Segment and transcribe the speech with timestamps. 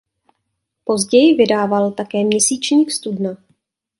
[0.83, 3.37] Později vydával také měsíčník Studna.